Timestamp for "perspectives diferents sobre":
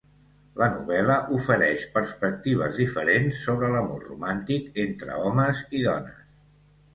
1.97-3.69